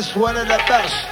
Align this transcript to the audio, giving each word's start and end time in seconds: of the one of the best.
of 0.00 0.16
the 0.16 0.16
one 0.16 0.34
of 0.34 0.48
the 0.48 0.56
best. 0.66 1.09